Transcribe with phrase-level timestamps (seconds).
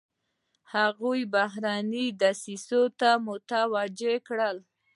[0.73, 4.53] هغې بهرنۍ دسیسې ته متوجه کړو.